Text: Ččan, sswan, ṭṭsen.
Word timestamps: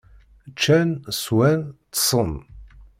Ččan, 0.53 0.89
sswan, 1.17 1.59
ṭṭsen. 1.85 2.31